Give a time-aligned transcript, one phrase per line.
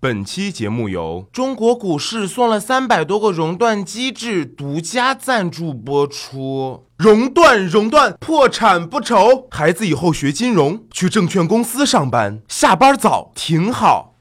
[0.00, 6.86] 本期节目由中国股市送了三百多个熔断机制独家赞助播出。
[6.98, 14.14] 熔断，熔断，破产不愁，孩子以后学金融，去证券公司上班，下班早，挺好。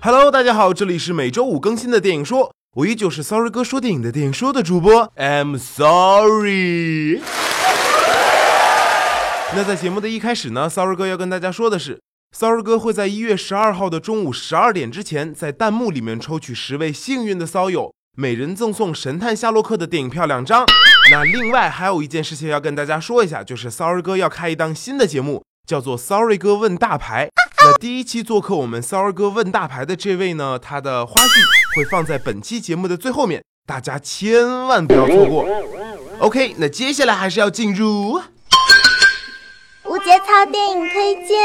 [0.00, 7.20] Hello，大家好，这里是每周五更新的电影说，我依旧是 Sorry 哥说电影的电影说的主播，I'm sorry。
[9.52, 12.00] 那在节目的一开始呢，Sorry 哥要跟大家说的是
[12.30, 20.64] ，Sorry 哥会在一月十二号的中午十二点之前，在弹幕里面抽取十位幸运的骚友，每人赠送《神探夏洛克》的电影票两张。
[21.10, 27.28] 那另外还有一件事情要跟大家说一下，就是 Sorry 哥要开一档新的节目，叫做 Sorry 哥问大牌。
[27.58, 35.44] 那第一期做客我们 Sorry 哥问大牌的这位呢，他的花絮会放在本期节目的最后面，大家千万不要错过。
[36.20, 38.20] OK，那接下来还是要进入。
[39.90, 41.36] 无节操电影推荐。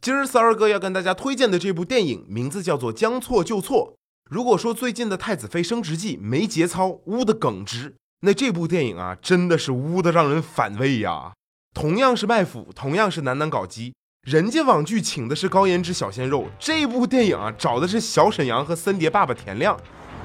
[0.00, 3.94] 今儿骚儿哥要跟大家推荐的这部电影名字叫做《将错就错》。
[4.28, 11.34] 如果说最近的《太子妃升职记》没节操，污的耿直，那这部电影啊，真的是污的让人反胃呀。
[11.72, 13.94] 同样是卖腐，同样是男男搞基，
[14.26, 19.78] 人家网剧请的是高颜值小鲜肉，这部电影啊，找的是小沈阳和森碟爸爸田亮。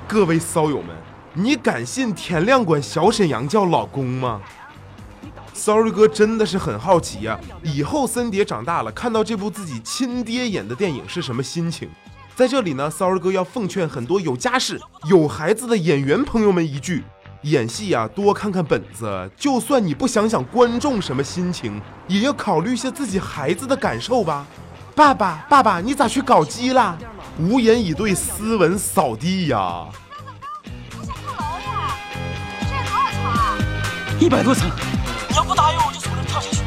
[0.07, 0.95] 各位骚友们，
[1.35, 4.41] 你敢信田亮管小沈阳叫老公吗
[5.53, 11.89] ？Sorry 哥真的是很好奇呀，以后森碟长大了看到这部自己亲爹演的电影是什么心情？
[12.35, 17.03] 在这里呢，Sorry 哥要奉劝很多有家室、有孩子的演员朋友们一句：
[17.43, 19.29] 演戏啊，多看看本子。
[19.37, 24.47] 就算你不想想观众什么心情，也要考虑一下自己孩子的感受吧。
[24.95, 26.97] 爸爸，爸爸，你咋去搞基了？
[27.39, 29.87] 无言以对，斯文扫地呀。
[31.03, 31.95] 跳楼呀！
[32.61, 33.57] 这多少层啊？
[34.19, 34.92] 一百多层。
[35.33, 36.61] 你要不答应我，就从这跳下去。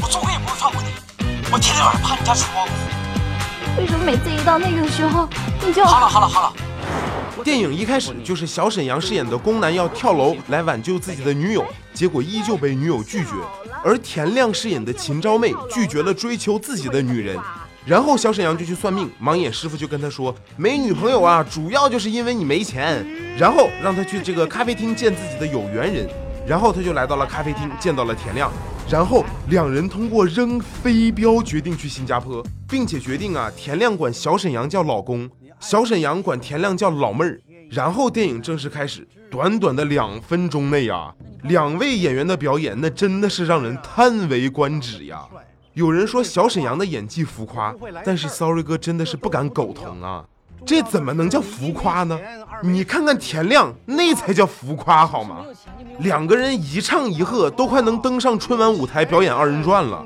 [0.00, 0.90] 我做鬼也不会放过你。
[1.50, 2.70] 我天天晚上趴你家窗户。
[3.76, 5.28] 为什么每次一到那个时候，
[5.60, 5.84] 你就……
[5.84, 6.52] 好了好了好了。
[7.42, 13.32] 电影一开始就是小沈阳饰演的宫男要跳楼来挽救自己的女友，结果依旧被女友拒绝。
[13.82, 17.36] 而田亮饰演的秦昭妹拒绝了追求自己的女人，
[17.84, 23.04] 然后小沈阳就去算命，盲眼师傅就跟他说，没女朋友啊，主要就是因为你没钱。
[23.36, 26.08] 然后让他去这个咖啡厅见自己的有缘人。
[26.46, 28.52] 然后他就来到了咖啡厅，见到了田亮，
[28.88, 37.40] 然后两人通过扔飞镖决定去新加坡，并且决定啊，田亮管小沈阳叫老公，小沈阳管田亮叫老妹儿。
[37.68, 41.12] 然后电影正式开始，短短的两分钟内啊，
[41.42, 45.26] 两位演员的表演那真的是让人叹为观止呀。
[45.74, 47.74] 有人说小沈阳的演技浮夸，
[48.04, 50.24] 但是 Sorry 哥真的是不敢苟同啊，
[50.64, 52.18] 这怎么能叫浮夸呢？
[52.62, 55.44] 你看看田亮，那才叫浮夸好吗？
[55.98, 60.04] 两个人一唱一和，都快能登上春晚舞台表演二人转了。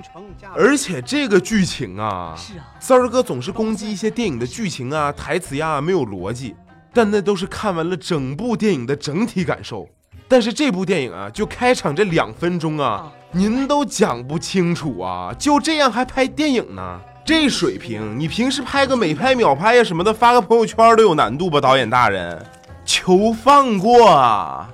[0.54, 2.34] 而且这个剧情啊，
[2.78, 6.54] 三儿哥总是攻击一些电影的剧情啊、台词呀没有逻辑，
[6.92, 9.88] 但那都是看完了整部电影的整体感受。
[10.28, 17.00] 但是这部电影啊，就开场这两分钟啊，您都讲不清楚啊，就这样还拍电影呢？
[17.30, 21.60] 这水平，你平时拍个美拍、秒拍呀什么的，发个朋友圈都有难度吧？
[21.60, 22.44] 导演大人，
[22.84, 24.68] 求放过啊！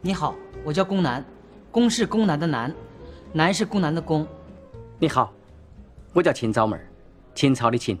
[0.00, 0.32] 你好。
[0.62, 1.24] 我叫宫南，
[1.72, 2.72] 宫是宫南的南，
[3.32, 4.24] 南是宫南的宫。
[5.00, 5.32] 你好，
[6.12, 6.88] 我叫秦昭妹儿，
[7.34, 7.98] 秦朝的秦，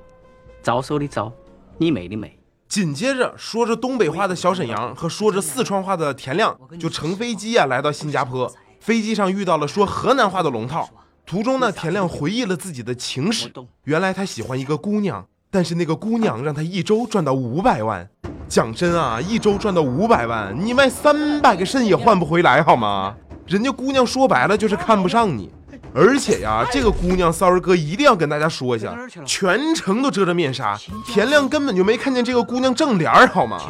[0.62, 1.32] 招手的招，
[1.76, 2.38] 你美的美。
[2.68, 8.48] 紧接着，说着东北话的小沈阳和说着四川话的田亮就乘飞机啊来到新加坡。
[8.78, 10.88] 飞机上遇到了说河南话的龙套。
[11.28, 13.52] 途中呢，田亮回忆了自己的情史。
[13.84, 18.08] 原来他喜欢一个姑娘，但是那个姑娘让他一周赚到五百万。
[18.48, 23.14] 讲真啊，一周赚到五百万，你卖三百个肾也换不回来，好吗？
[23.46, 25.50] 人家姑娘说白了就是看不上你，
[25.92, 28.96] 而且呀，这个姑娘骚儿哥一定要跟大家说一下，
[29.26, 33.60] 全程都遮着面纱，田亮根本就没看见这个姑娘正脸，好吗？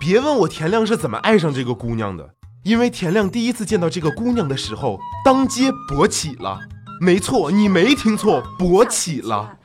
[0.00, 2.30] 别问我田亮是怎么爱上这个姑娘的，
[2.62, 6.58] 因为田亮第一次见到这个姑娘的时候，当街勃起了。
[7.02, 9.58] 没错，你没听错，勃起了。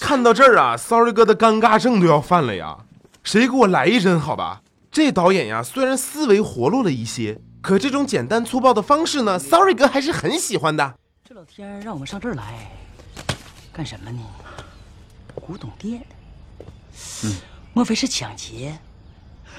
[0.00, 2.78] 看到这儿啊，sorry 哥的尴尬症都要犯了呀。
[3.22, 4.18] 谁给我来一针？
[4.18, 10.94] 好吧，这导演呀，虽然思维活络了一些，可这种简单粗暴的方式呢，Sorry 哥还是很喜欢的。
[11.28, 12.70] 这老天让我们上这儿来
[13.70, 14.20] 干什么呢？
[15.34, 16.00] 古董店？
[17.24, 17.36] 嗯，
[17.74, 18.78] 莫非是抢劫？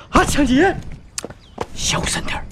[0.10, 0.76] 啊，抢劫！
[1.76, 2.46] 小声点儿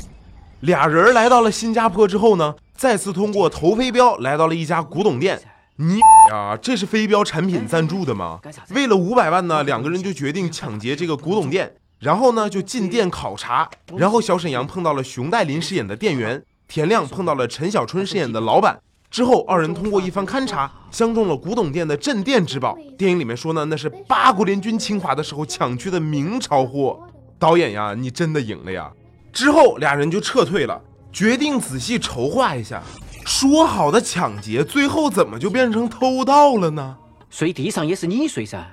[0.60, 5.42] 俩人来到了新加坡之后呢，再次通过投飞镖来到了一家古董店。
[5.78, 6.00] 你
[6.32, 8.40] 呀， 这是飞镖产品赞助的吗？
[8.70, 13.68] 为了五百万呢，两个人就决定抢劫这个古董店，然后呢就进店考察。
[13.98, 18.80] 然后小沈阳碰到了熊黛林饰演的店员，田亮碰到了陈小春饰演的老板。
[19.10, 22.78] 之后，二人通过一番勘察，相中了古董店的镇店之宝。
[22.98, 27.00] 电影里面说呢，那是八国联军侵华的时候抢去的明朝货。
[27.40, 28.92] 导演呀，你真的赢了呀！
[29.32, 30.82] 之后俩人就撤退了，
[31.18, 32.84] 决定仔细筹划一下。
[33.26, 36.96] 说好的抢劫，最后怎么就变成偷盗了呢？
[37.28, 38.64] 睡地上也是你睡噻，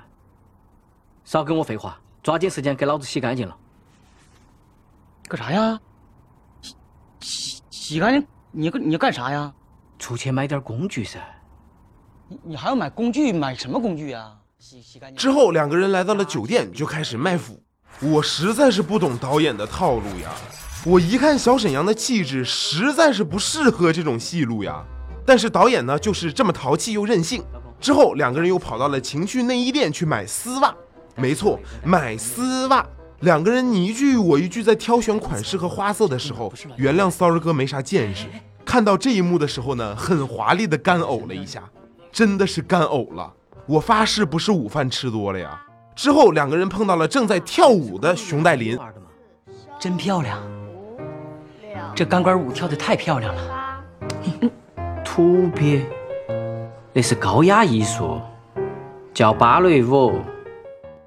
[1.23, 3.57] 少跟我废话，抓紧时间给老子洗干净了。
[5.27, 5.79] 干啥呀？
[6.61, 6.75] 洗
[7.19, 8.27] 洗洗干净？
[8.51, 9.51] 你干你干啥呀？
[9.97, 11.19] 出去买点工具噻。
[12.27, 13.33] 你你还要买工具？
[13.33, 14.37] 买什么工具啊？
[14.59, 15.17] 洗洗干净。
[15.17, 17.59] 之后两个人来到了酒店，就开始卖腐。
[18.01, 20.31] 我实在是不懂导演的套路呀。
[20.85, 24.83] 我一看小沈阳的气质，实在是不适合这种戏路呀。
[25.25, 27.43] 但是导演呢，就是这么淘气又任性。
[27.81, 30.75] 之后两个人又跑到了情趣内衣店去买丝袜。
[31.15, 32.85] 没错，买丝袜。
[33.21, 38.27] 两个人你一句我一句在挑选款式和花色的时候，原谅骚儿哥没啥见识。
[38.63, 41.63] 看到这一幕的时候呢，很华丽的干呕了一下，
[42.11, 43.33] 真的是干呕了。
[43.65, 45.59] 我发誓不是午饭吃多了呀。
[45.95, 48.77] 之后两个人碰到了正在跳舞的熊黛林，
[49.79, 50.39] 真漂亮。
[51.95, 53.81] 这钢管舞跳的太漂亮了，
[55.05, 55.81] 土鳖，
[56.91, 58.19] 那是高雅艺术，
[59.13, 60.19] 叫芭蕾舞。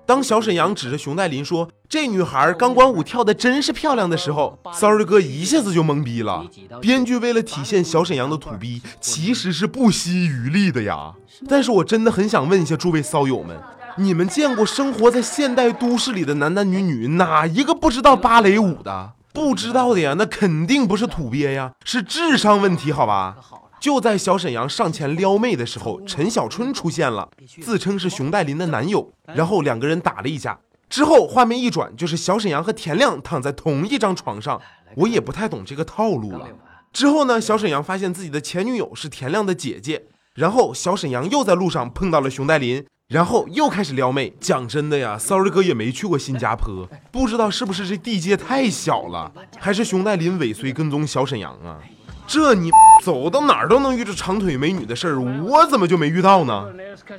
[0.07, 6.43] 当小沈阳指着熊黛林说：“这女孩钢管舞跳的真是漂亮”的时候，sorry 哥一下子就懵逼了。
[6.81, 11.13] 编剧为了体现小沈阳的土逼，其实是不惜余力的呀。
[11.47, 13.55] 但是我真的很想问一下诸位骚友们，
[13.97, 19.13] 你们见过生活在现代都市里的男男女女，哪一个不知道芭蕾舞的？
[19.39, 23.37] 不知道的呀，那肯定不是土鳖呀，是智商问题，好吧？
[23.79, 27.29] 就在小沈阳上前撩妹的时候，陈小春出现了，
[27.63, 30.59] 自称是熊黛林的男友，然后两个人打了一架。
[30.91, 34.61] 之后画面一转，就是小沈阳和田亮躺在同一张床上。
[34.97, 36.49] 我也不太懂这个套路了。
[36.93, 42.85] 之后呢，小沈阳发现自己的前女友是田亮的姐姐，然后小沈阳又在路上碰到了熊黛林。
[43.09, 44.35] 然后又开始撩妹。
[44.39, 51.79] 讲真的呀，sorry 哥也没去过新加坡， 不知道是不是这地界太小了，还是熊黛林尾随跟踪小沈阳啊？
[52.27, 52.71] 这你
[53.03, 56.67] 走到哪儿都能遇着长腿美女的事儿，我怎么就没遇到呢？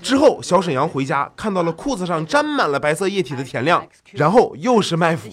[0.03, 5.27] 之后小沈阳回家看到了裤子上沾满了白色液体的田亮，然后又是卖腐。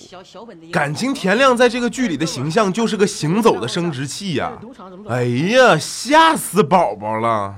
[0.72, 4.58] 感情田亮在这个剧里的形象就是个行走的生殖器呀！
[5.10, 7.54] 哎呀，吓死宝宝了！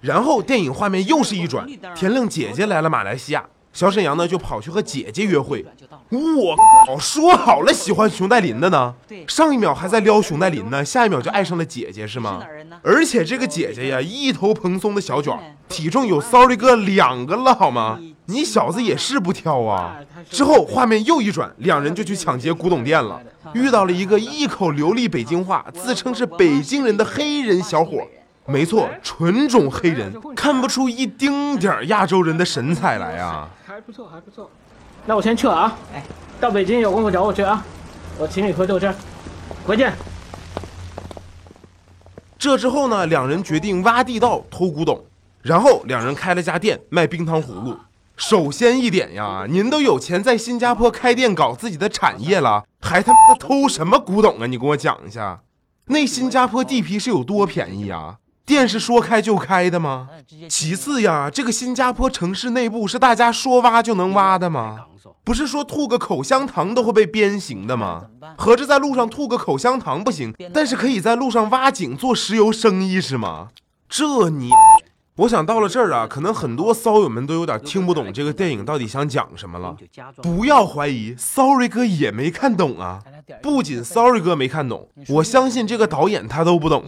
[0.00, 5.64] 然后电影画面又是一转，田亮姐姐来了马来西亚，小沈阳呢就跑去和姐姐约会。
[6.10, 6.56] 我
[6.86, 8.94] 靠，说好了喜欢熊黛林的呢，
[9.26, 12.42] 上一秒还在撩熊黛林呢，下一秒就爱上了姐姐是吗？
[12.82, 15.32] 而且这个姐姐呀，一头蓬松的小卷，
[15.68, 17.98] 体重有 sorry 哥两个了好吗？
[18.26, 19.96] 你小子也是不挑啊！
[20.30, 23.20] 之后画面又一转，两人就去抢劫古董店了，
[23.52, 28.06] 遇到了一个一口流利北京话，自称是北京人的黑人小伙。
[28.44, 33.48] 没错，纯种黑人，看不出一丁点儿亚洲人的神采来啊！
[33.64, 34.50] 还不错，还不错。
[35.06, 35.76] 那我先撤啊！
[35.94, 36.02] 哎，
[36.40, 37.64] 到北京有功夫找我去啊！
[38.18, 38.92] 我请你喝豆汁，
[39.64, 39.92] 回见。
[42.36, 45.04] 这之后呢，两人决定挖地道偷古董，
[45.40, 47.76] 然后两人开了家店卖冰糖葫芦。
[48.16, 54.46] 首先一点呀，您都有钱在新加坡开店搞自己的产业了，还他妈偷什么古董啊？
[54.46, 55.40] 你跟我讲一下，
[55.86, 58.18] 那新加坡地皮是有多便宜啊？
[58.44, 60.08] 店是说开就开的吗？
[60.48, 64.78] 其次呀，这个新加坡城市内部是大家说挖就能挖的吗？
[65.24, 68.06] 不是说吐个口香糖都会被鞭刑的吗？
[68.36, 73.48] 合着在路上吐个口香糖不行，但是可以在路上挖井做石油生意是吗？
[73.88, 74.50] 这你。
[75.16, 79.76] 我想到了这儿啊，可能很多骚友们都有点听不懂这个电影到底想讲什么了。
[80.22, 83.02] 不要怀疑，Sorry 哥也没看懂啊。
[83.42, 86.84] 不仅 Sorry 哥没看懂，我相信这个导演他都不懂。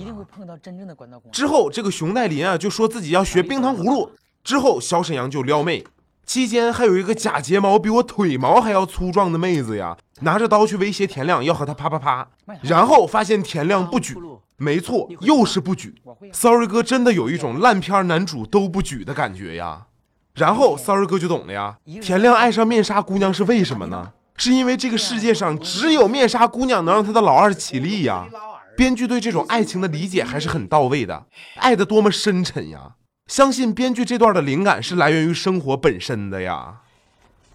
[1.32, 4.10] 之后这个熊黛林啊就说自己要学冰糖葫芦，
[4.42, 5.84] 之后小沈阳就撩妹，
[6.24, 12.28] 期间还有一个假睫毛比我腿毛还要粗壮的妹子呀，拿着刀去威胁田亮要和他啪啪啪，
[12.62, 14.16] 然后发现田亮不举。
[14.56, 15.96] 没错，又是不举。
[16.32, 19.86] Sorry 哥真的有一种烂片男主都不举的感觉呀。
[20.34, 21.78] 然后 Sorry 哥就懂了呀。
[22.00, 24.12] 田亮爱上面纱姑娘是为什么呢？
[24.36, 28.26] 是因为这个世界上只有面纱姑娘能让他的老二起立呀。
[28.76, 32.94] 编剧对这种爱情的理解还是很到位的，爱的多么深沉呀！
[33.28, 36.74] 相信编剧这段的灵感是来源于生活本身的呀。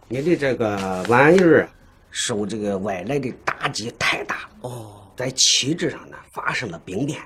[0.07, 1.69] 你的这个玩意儿
[2.09, 4.95] 受这个外来的打击太大哦。
[5.17, 7.19] 在气质上呢发生了病变，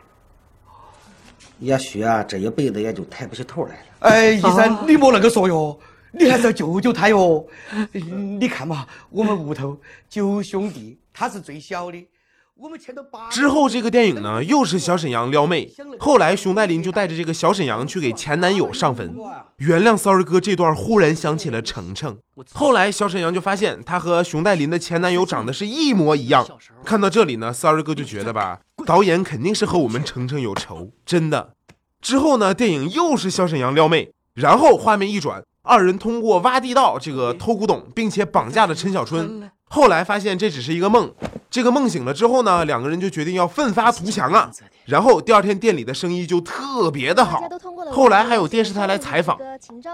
[1.60, 3.82] 也许啊这一辈子也就抬不起头来了。
[4.00, 5.80] 哎，医生，你莫那个说哟，
[6.14, 7.46] 你还是要救救他哟。
[8.40, 9.78] 你看嘛，我们屋头
[10.08, 12.08] 九兄弟，他是最小的，
[12.56, 19.16] 我们欠的八之后这个电影呢，又是小沈阳撩妹，后来熊黛林就带着这个小沈阳去给前男友上坟，
[19.58, 22.18] 原谅骚儿哥这段忽然想起了程程。
[22.54, 26.46] 后来小沈阳就发现他和熊黛林的前男友长得是一模一样。
[26.86, 31.54] 看到这里呢，骚儿哥就觉得吧，导演肯定是和我们程程有仇，真的。
[32.02, 39.50] 之后呢，电影又是小沈阳撩妹，然后画面一转，二人通过挖地道这个偷古董，并且绑架了陈小春。
[39.70, 41.12] 后来发现这只是一个梦，
[41.50, 44.52] 这个梦醒了之后呢，两个人就决定要奋发图强啊。
[44.86, 47.42] 然后第二天店里的生意就特别的好，
[47.90, 49.40] 后来还有电视台来采访，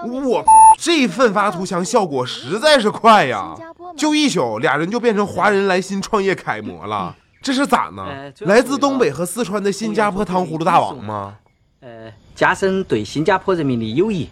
[0.04, 0.44] 我
[0.76, 3.54] 这奋发图强效果实在是快呀！
[3.96, 7.14] 就一宿，俩人就变成华人来新创业楷模了。
[7.40, 8.04] 这是咋呢？
[8.40, 11.36] 来自东北和四川的新加坡糖葫芦大王吗？
[11.80, 14.28] 呃，加深对新加坡人民的友谊。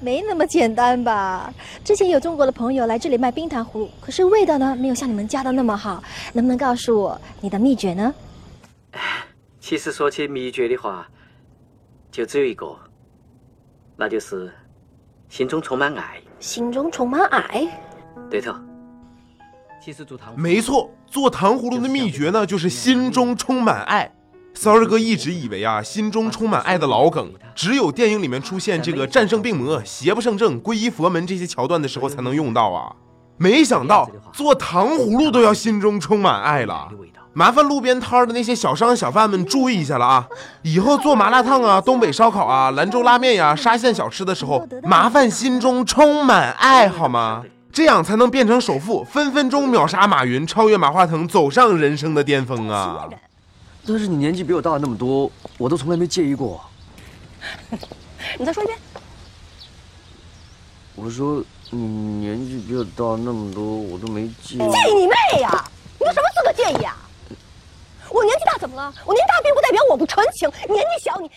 [0.00, 1.52] 没那么简单吧？
[1.84, 6.02] 之前有中国的朋友来这里卖冰糖葫芦，可是味道呢没有像你们家的那么好。
[6.32, 8.14] 能不能告诉我你的秘诀呢？
[9.60, 11.06] 其实说起秘诀的话，
[12.10, 12.76] 就只有一个，
[13.96, 14.52] 那就是
[15.28, 16.20] 心中充满爱。
[16.38, 17.66] 心中充满爱？
[18.30, 18.54] 对头。
[19.80, 24.10] 其实做糖，没错，做糖葫芦的秘诀呢，就是心中充满爱。
[24.60, 32.90] 骚儿哥一直以为啊，心中充满爱的老梗，只有电影里面出现这个战胜病魔、邪不胜正、皈依佛门这些桥段的时候才能用到啊。
[33.36, 36.88] 没想到做糖葫芦都要心中充满爱了，
[37.32, 40.26] 麻烦路边摊的那些小商小贩们注意一下了啊！
[40.62, 47.44] 以后做麻辣烫啊、东北烧烤啊、兰州拉面呀、沙县小吃的时候，麻烦心中充满爱好吗？
[47.72, 53.08] 这样才能变成首富，分分钟秒杀马云，超越马化腾，走上人生的巅峰啊！
[53.88, 56.62] 但是你年纪比我大那么多，我都从来没介意过。
[58.38, 58.78] 你再说一遍。
[60.94, 64.58] 我说你年纪比我大那么多，我都没介意。
[64.58, 65.64] 介意你妹呀！
[65.98, 66.94] 你有什么资格介意啊？
[68.10, 68.92] 我年纪大怎么了？
[69.06, 70.50] 我年纪大并不代表我不纯情。
[70.68, 71.30] 年纪小你。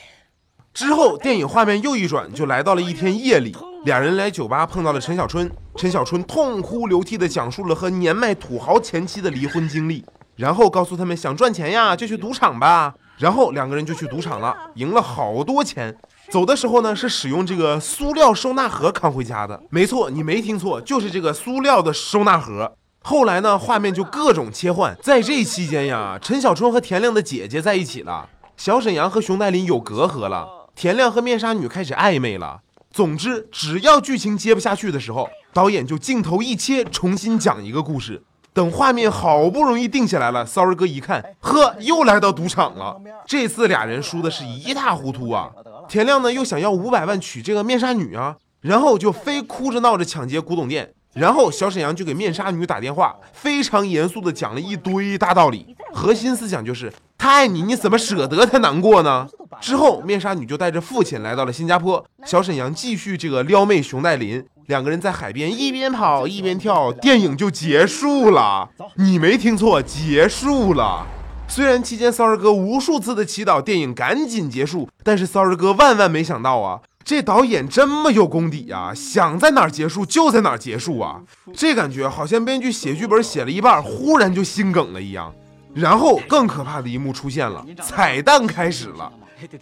[0.74, 3.56] 之后电影画面又一转，就来到了一天夜里，
[3.86, 5.50] 俩人来酒吧碰到了陈小春。
[5.78, 10.04] 陈小春痛哭流涕地讲述了和年迈土豪前妻的离婚经历。
[10.42, 12.96] 然后告诉他们，想赚钱呀，就去赌场吧。
[13.20, 15.96] 然后两个人就去赌场了，赢了好多钱。
[16.32, 19.62] 走的时候呢，是使用这个塑料收纳盒扛回家的。
[19.70, 22.76] 没错，你没听错，就是这个塑料的收纳盒。
[23.04, 24.98] 后来呢，画面就各种切换。
[25.04, 32.62] 在这期间呀，陈小春和田亮的姐姐在一起了，小沈阳和熊黛林有隔阂了，田亮和面纱女开始暧昧了。
[32.90, 38.24] 总之，只要剧情接不下去的时候，导演就镜头一切，重新讲一个故事。
[38.54, 43.00] 等画面好不容易定下来了，骚儿哥一看，呵，又来到赌场了。
[43.26, 45.50] 这次俩人输的是一塌糊涂啊！
[45.88, 50.94] 田亮呢又想要五百万娶这个面纱女啊，然后就非哭着闹着抢劫古董店。
[51.14, 59.28] 然后小沈阳就给面纱女打电话，非常严肃的讲了一堆大道理，核心思想就是他爱你，你怎么舍得他难过呢？
[59.60, 64.46] 之后面纱女就带着父亲来到了新加坡，小沈阳继续这个撩妹熊黛林。
[64.72, 68.70] 两个人在海边一边跑一边跳，电影就结束了。
[68.96, 71.06] 你没听错，结束了。
[71.46, 81.20] 虽然期间骚儿哥无数次的祈祷电影赶紧结束，但是骚儿哥万万没想到啊，这导演这么有功底啊，想在哪儿结束就在哪儿结束啊。
[81.54, 85.34] 这感觉好像编剧写剧本写了一半，忽然就心梗了一样。
[85.74, 89.12] 然后更可怕的一幕出现了，彩蛋开始了，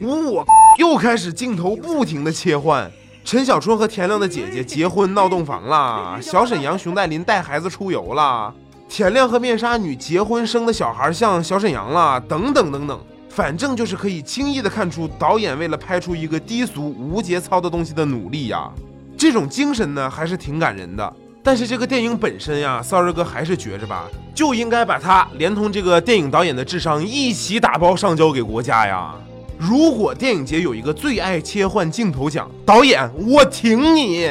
[0.02, 0.46] 我
[0.78, 2.92] 又开始镜头不停的切换。
[3.30, 8.52] 陈小春和田亮的姐姐结婚闹洞房了，小沈阳、熊黛林带孩子出游了，
[8.90, 18.68] 田亮和面纱女结婚生的小孩像小沈阳了，等等等等，反正就是可以轻易的看出导演为了拍出一个低俗无节操的东西的努力呀。
[19.16, 21.14] 这种精神呢还是挺感人的。
[21.44, 29.14] 但是这个电影本身呀，骚儿哥还是觉着吧，就应该把它连同这个电影导演的智商一起打包上交给国家呀。
[29.60, 34.26] 如果电影节有一个最爱切换镜头奖，导演我挺你。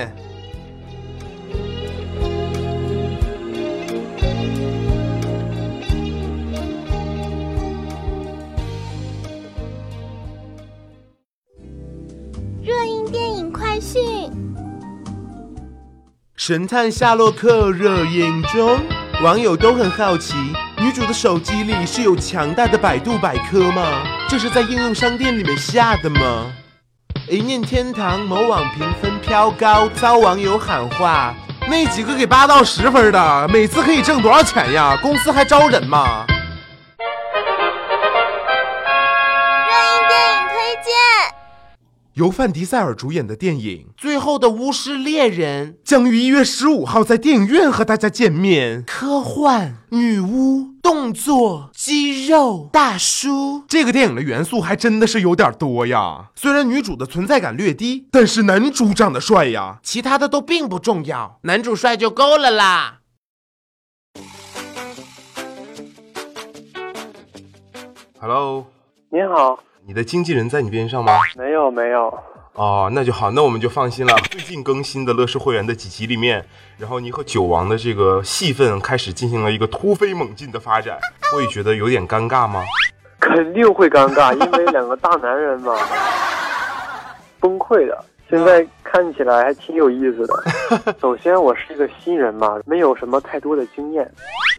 [12.62, 14.32] 热映电影快讯：
[16.37, 18.80] 神探夏洛克热映中，
[19.23, 20.35] 网友都很好奇。
[20.80, 23.82] 女主的手机里是有强大的百度百科吗？
[24.28, 26.47] 这是在应用商店里面下的吗？
[27.28, 31.35] 一念天堂某网评分飘高，遭网友喊话：
[31.68, 34.97] 那几个给八到十分的，每次可以挣多少钱呀？
[35.02, 36.25] 公司还招人吗？
[42.18, 48.82] 由范迪塞尔主演的电影《最后的巫师猎人》将于一月十五号在电影院和大家见面。
[48.84, 56.30] 科幻、女巫、动作、肌肉、大叔，这个电影的元素还真的是有点多呀。
[56.34, 62.98] 虽然女主的存在感略低，但是男主长得帅呀，其他的都并不重要，男主帅就够了啦。
[68.20, 68.66] Hello，
[69.12, 71.14] 您好，你的经纪人在你边上吗？
[71.35, 72.12] 没有没有。
[72.52, 74.14] 哦，那就好，那我们就放心了。
[74.30, 76.45] 最近更新的乐视会员的几集里面，
[76.76, 80.99] 然后你和九王的这个戏份开始进行了一个突飞猛进的发展，
[81.33, 82.62] 会觉得有点尴尬吗？
[83.18, 85.75] 肯定会尴尬，因为两个大男人嘛，
[87.40, 87.99] 崩溃的。
[88.28, 90.95] 现在看起来还挺有意思的。
[91.00, 94.07] 首先，我是一个新人嘛，没有什么太多的经验。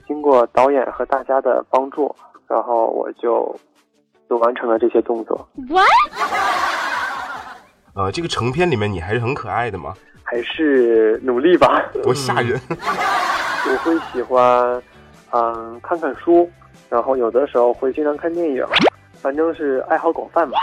[0.07, 2.15] 经过导演和大家的帮助，
[2.47, 3.55] 然后我就
[4.29, 5.49] 就完成了这些动作。
[5.67, 5.87] What？
[7.95, 9.93] 呃，这个成片里面你还是很可爱的嘛，
[10.23, 11.83] 还是努力吧。
[12.03, 12.59] 多吓人！
[12.69, 14.81] 我会喜欢，
[15.31, 16.49] 嗯，看看书，
[16.87, 18.63] 然后有的时候会经常看电影，
[19.21, 20.57] 反正是爱好广泛嘛。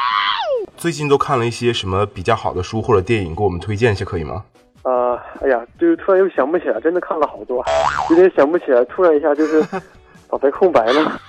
[0.76, 4.44] 最近都看了一些什么比较好的书或者电影，给我们推荐一下可以吗？
[4.84, 7.62] 呃，哎呀，就是突然又想不起来，真的看了好多，
[8.10, 9.60] 有点想不起来，突然一下就是
[10.30, 11.20] 脑袋空白了。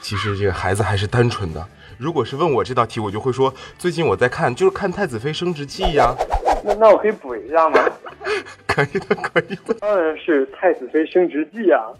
[0.00, 1.64] 其实这个孩子还是单纯的。
[1.98, 6.14] 如果是问我这道题，我就会说最近我在看，就是看《太子妃升职记》呀。
[6.64, 7.78] 那那我可以补一下吗？
[8.66, 9.74] 可以的，可以的。
[9.80, 11.92] 当然是《太子妃升职记》啊。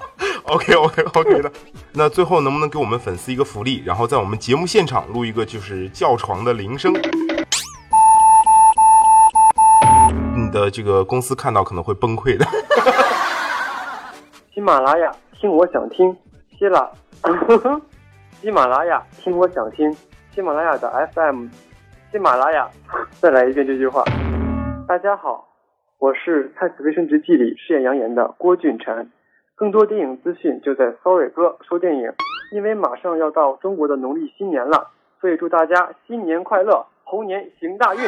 [0.44, 1.50] OK OK OK 的。
[1.92, 6.92] 那最后能不能给我们粉丝一个福利，然后在我们节目现场录一个就是叫床的铃声？
[10.36, 12.46] 你的这个公司看到可能会崩溃的。
[14.52, 16.14] 喜马拉雅听我想听，
[16.56, 16.88] 希腊，
[18.40, 19.92] 喜马拉雅听我想听，
[20.32, 21.48] 喜马拉雅的 FM，
[22.12, 22.68] 喜马拉雅，
[23.20, 24.04] 再来一遍这句话。
[24.86, 25.48] 大家好，
[25.98, 29.10] 我是《太子妃升职记》里饰演杨言的郭俊辰。
[29.56, 32.12] 更多电影资讯就在 Sorry 哥说电影，
[32.52, 38.00] 因为马上要到中国的农历新年了，所以祝大家新年快乐，猴年行大运。